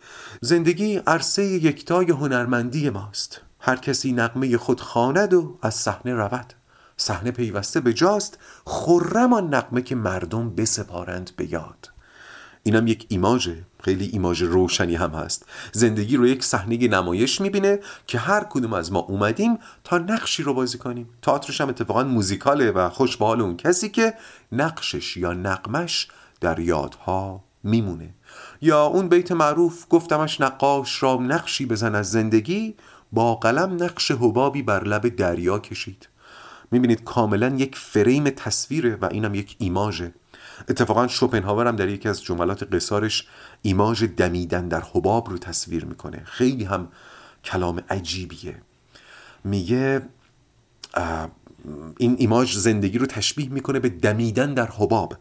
[0.42, 3.42] زندگی عرصه یکتای هنرمندی ماست.
[3.60, 6.54] هر کسی نقمه خود خواند و از صحنه رود.
[6.98, 11.92] صحنه پیوسته به جاست خرم آن نقمه که مردم بسپارند به یاد.
[12.64, 15.46] اینم یک ایماژه خیلی ایماژ روشنی هم هست.
[15.72, 20.54] زندگی رو یک صحنه نمایش می‌بینه که هر کدوم از ما اومدیم تا نقشی رو
[20.54, 21.10] بازی کنیم.
[21.22, 24.14] تئاترش هم اتفاقا موزیکاله و خوش به اون کسی که
[24.52, 26.08] نقشش یا نقمش
[26.42, 28.14] در یادها میمونه.
[28.62, 32.76] یا اون بیت معروف گفتمش نقاش را نقشی بزن از زندگی
[33.12, 36.08] با قلم نقش حبابی بر لب دریا کشید.
[36.72, 40.14] می‌بینید کاملا یک فریم تصویره و اینم یک ایماژه.
[40.70, 43.28] اتفاقا شوپنهاور هم در یکی از جملات قصارش
[43.62, 46.22] ایماژ دمیدن در حباب رو تصویر می‌کنه.
[46.26, 46.88] خیلی هم
[47.44, 48.62] کلام عجیبیه.
[49.44, 50.02] میگه
[51.98, 55.18] این ایماژ زندگی رو تشبیه می‌کنه به دمیدن در حباب.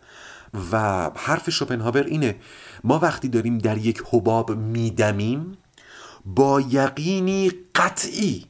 [0.73, 2.37] و حرف شوپنهاور اینه
[2.85, 5.59] ما وقتی داریم در یک حباب میدمیم
[6.25, 8.47] با یقینی قطعی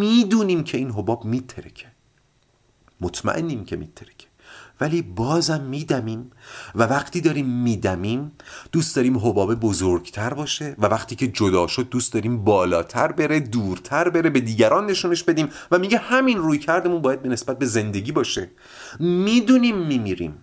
[0.00, 1.86] می‌دونیم که این حباب میترکه.
[3.00, 4.26] مطمئنیم که میترکه.
[4.80, 6.30] ولی بازم میدمیم
[6.74, 8.32] و وقتی داریم میدمیم
[8.72, 14.10] دوست داریم حباب بزرگتر باشه و وقتی که جدا شد دوست داریم بالاتر بره دورتر
[14.10, 18.12] بره به دیگران نشونش بدیم و میگه همین روی کردمون باید به نسبت به زندگی
[18.12, 18.50] باشه.
[19.00, 20.34] می‌دونیم میمیریم.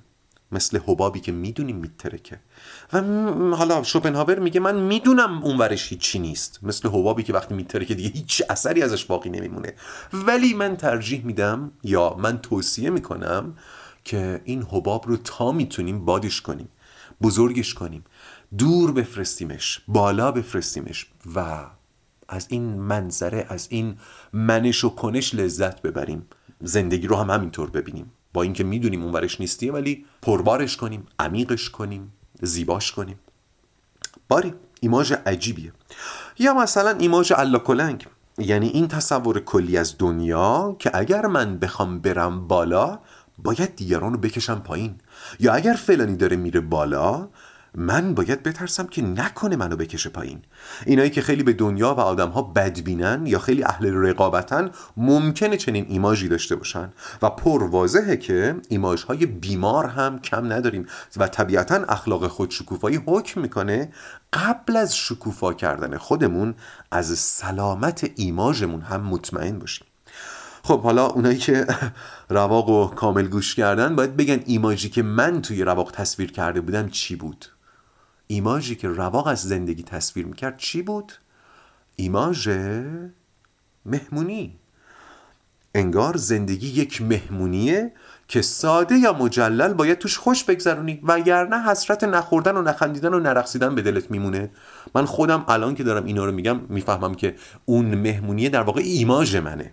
[0.51, 2.39] مثل حبابی که می‌دونیم میترکه.
[2.93, 3.01] و
[3.55, 6.59] حالا شوپنهاور میگه من می‌دونم اونورش هیچی نیست.
[6.63, 9.73] مثل حبابی که وقتی میترکه دیگه هیچ اثری ازش باقی نمیمونه.
[10.13, 13.57] ولی من ترجیح میدم یا من توصیه می‌کنم
[14.03, 16.69] که این حباب رو تا می‌تونیم بادش کنیم
[17.21, 18.03] بزرگش کنیم
[18.57, 21.65] دور بفرستیمش بالا بفرستیمش و
[22.29, 23.97] از این منظره از این
[24.33, 26.27] منش و کنش لذت ببریم.
[26.61, 28.11] زندگی رو هم همینطور ببینیم.
[28.33, 33.19] با اینکه می‌دونیم اونورش نیستیه ولی پربارش کنیم عمیقش کنیم زیباش کنیم.
[34.29, 35.73] باری ایماژ عجیبیه.
[36.39, 37.31] یا مثلا ایماژ
[37.65, 38.07] کلنگ
[38.37, 42.99] یعنی این تصور کلی از دنیا که اگر من بخوام برم بالا
[43.37, 44.95] باید دیگران رو بکشم پایین.
[45.39, 47.27] یا اگر فلانی داره میره بالا
[47.75, 50.41] من باید بترسم که نکنه منو بکشه پایین.
[50.85, 56.27] اینایی که خیلی به دنیا و آدمها بدبینن یا خیلی اهل رقابتن ممکنه چنین ایماژی
[56.27, 56.93] داشته باشن.
[57.21, 60.85] و پر واضحه که ایماژهای بیمار هم کم نداریم
[61.17, 63.91] و طبیعتا اخلاق خود شکوفایی حکم می‌کنه
[64.33, 66.55] قبل از شکوفا کردن خودمون
[66.91, 69.87] از سلامت ایماژمون هم مطمئن باشیم.
[70.63, 71.67] خب حالا اونایی که
[72.29, 76.89] رواق و کامل گوش کردن باید بگن ایماجی که من توی رواق تصویر کرده بودم
[76.89, 77.45] چی بود؟
[78.27, 81.13] ایماجی که رواق از زندگی تصویر می‌کرد چی بود؟
[81.95, 82.49] ایماژ
[83.85, 84.55] مهمونی.
[85.75, 87.91] انگار زندگی یک مهمونیه
[88.27, 93.75] که ساده یا مجلل باید توش خوش بگذرونی وگرنه حسرت نخوردن و نخندیدن و نرقصیدن
[93.75, 94.49] به دلت میمونه.
[94.95, 99.35] من خودم الان که دارم اینا رو میگم می‌فهمم که اون مهمونیه در واقع ایماژ
[99.35, 99.71] منه.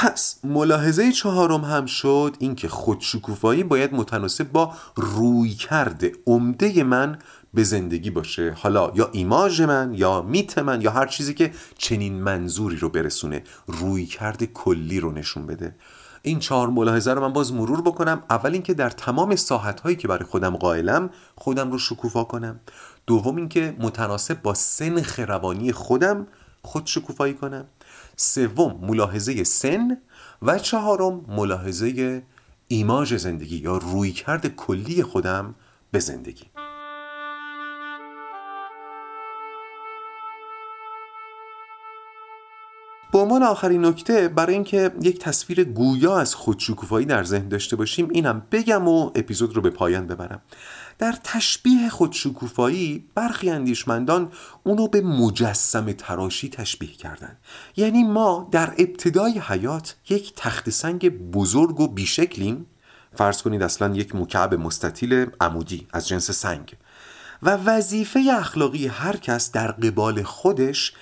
[0.00, 7.18] پس ملاحظه چهارم هم شد اینکه خودشکوفایی باید متناسب با روی کرده عمده من
[7.54, 8.56] به زندگی باشه.
[8.58, 13.42] حالا یا ایماژ من یا میت من یا هر چیزی که چنین منظوری رو برسونه
[13.66, 15.74] روی کرده کلی رو نشون بده.
[16.22, 18.22] این چهار ملاحظه رو من باز مرور بکنم.
[18.30, 22.60] اول اینکه در تمام ساحت هایی که برای خودم قائلم خودم رو شکوفا کنم.
[23.06, 26.26] دوم اینکه متناسب با سنخ روانی خودم
[26.62, 27.64] خود شکوفایی کنم.
[28.20, 29.96] سوم ملاحظه سن
[30.42, 32.22] و چهارم ملاحظه
[32.68, 35.54] ایماژ زندگی یا رویکرد کلی خودم
[35.90, 36.44] به زندگی.
[43.12, 48.08] به عنوان آخرین نکته برای اینکه یک تصویر گویا از خودشکوفایی در ذهن داشته باشیم
[48.10, 50.42] اینم بگم و اپیزود رو به پایان ببرم.
[50.98, 54.32] در تشبیه خودشکوفایی برخی اندیشمندان
[54.64, 57.36] اونو به مجسم تراشی تشبیه کردن.
[57.76, 62.66] یعنی ما در ابتدای حیات یک تخت سنگ بزرگ و بیشکلیم.
[63.16, 66.76] فرض کنید اصلا یک مکعب مستطیل عمودی از جنس سنگ.
[67.42, 70.92] و وظیفه اخلاقی هر کس در قبال خودش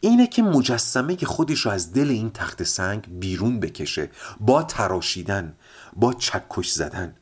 [0.00, 4.10] اینه که مجسمه خودش رو از دل این تخت سنگ بیرون بکشه.
[4.40, 5.54] با تراشیدن
[5.96, 7.14] با چکش زدن.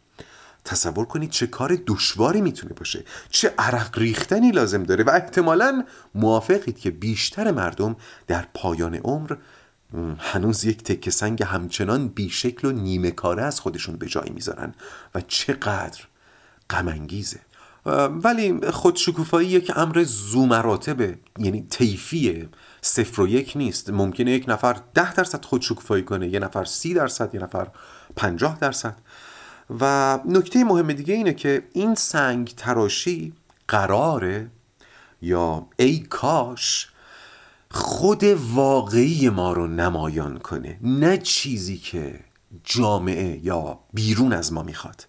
[0.64, 3.04] تصور کنید چه کار دشواری می‌تونه باشه.
[3.30, 5.84] چه عرق ریختنی لازم داره و احتمالا
[6.14, 7.96] موافقید که بیشتر مردم
[8.26, 9.36] در پایان عمر
[10.18, 14.74] هنوز یک تکه سنگ همچنان بیشکل و نیمه کاره از خودشون به جای می‌ذارن
[15.14, 16.00] و چقدر
[16.70, 17.40] غمانگیزه.
[18.24, 22.48] ولی خودشکوفایی یک امر زومراتبه یعنی طیفیه
[22.82, 23.90] صفر و یک نیست.
[23.90, 27.68] ممکنه یک نفر ده درصد خودشکوفایی کنه یه نفر سی درصد یه نفر
[28.16, 28.96] پنجاه درصد.
[29.80, 33.32] و نکته مهم دیگه اینه که این سنگ تراشی
[33.68, 34.50] قراره
[35.22, 36.88] یا ای کاش
[37.70, 42.20] خود واقعی ما رو نمایان کنه نه چیزی که
[42.64, 45.06] جامعه یا بیرون از ما می‌خواد.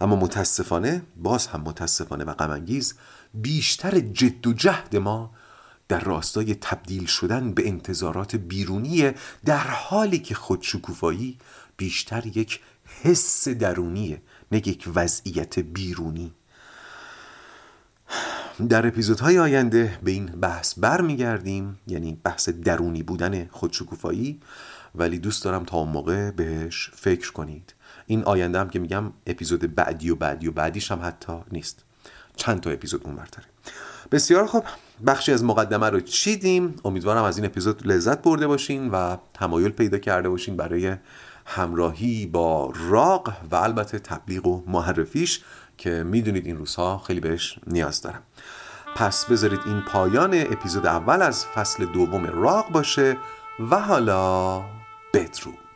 [0.00, 2.94] اما متاسفانه باز هم متاسفانه و غمانگیز
[3.34, 5.30] بیشتر جد و جهد ما
[5.88, 9.14] در راستای تبدیل شدن به انتظارات بیرونیه
[9.44, 11.38] در حالی که خودشکوفایی
[11.76, 12.60] بیشتر یک
[13.02, 14.22] حس درونیه.
[14.52, 16.32] نه یک وضعیت بیرونی.
[18.68, 21.78] در اپیزودهای آینده به این بحث برمیگردیم.
[21.86, 24.40] یعنی بحث درونی بودن خودشکوفایی.
[24.94, 27.74] ولی دوست دارم تا اون موقع بهش فکر کنید.
[28.06, 31.84] این آینده هم که میگم اپیزود بعدی و بعدی و بعدیش هم حتی نیست.
[32.36, 33.48] چند تا اپیزود اون داره
[34.12, 34.64] بسیار خوب.
[35.06, 36.74] بخشی از مقدمه رو چیدیم.
[36.84, 40.96] امیدوارم از این اپیزود لذت برده باشین و تمایل پیدا کرده باشین برای
[41.50, 45.40] همراهی با راق و البته تبلیغ و معرفیش
[45.78, 48.22] که می‌دونید این روزها خیلی بهش نیاز دارم.
[48.96, 53.16] پس بذارید این پایان اپیزود اول از فصل دوم راق باشه
[53.70, 54.64] و حالا
[55.14, 55.69] بدرود.